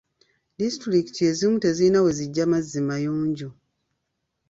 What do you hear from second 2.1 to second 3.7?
zijja mazzi mayonjo.